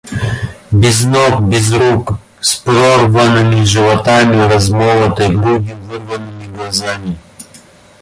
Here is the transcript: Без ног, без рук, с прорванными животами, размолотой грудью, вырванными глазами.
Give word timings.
Без 0.79 0.97
ног, 1.05 1.41
без 1.43 1.71
рук, 1.71 2.17
с 2.39 2.55
прорванными 2.55 3.63
животами, 3.63 4.51
размолотой 4.51 5.29
грудью, 5.37 5.75
вырванными 5.83 6.47
глазами. 6.55 7.19